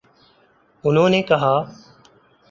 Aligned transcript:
انہوں 0.83 1.09
نے 1.09 1.21
کہا 1.21 1.53